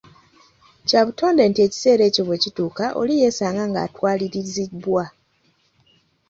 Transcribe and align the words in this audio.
Kya 0.87 1.01
butonde 1.05 1.43
nti 1.49 1.59
ekiseera 1.67 2.03
ekyo 2.09 2.23
bwe 2.25 2.41
kituuka 2.43 2.85
oli 2.99 3.13
yeesanga 3.21 3.63
nga 3.69 3.79
atwalirizibbwa. 3.85 5.03